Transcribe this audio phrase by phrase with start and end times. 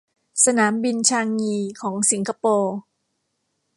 [0.45, 2.75] สนามบินชางงีของสิงคโปร์